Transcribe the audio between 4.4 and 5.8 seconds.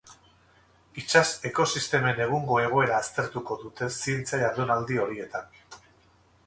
jardunaldi horietan.